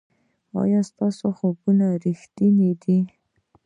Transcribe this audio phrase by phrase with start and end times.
[0.61, 2.97] ایا ستاسو خوبونه ریښتیني دي؟